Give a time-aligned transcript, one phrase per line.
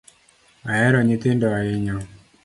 [0.69, 1.95] Ahero nyithindo ahinya.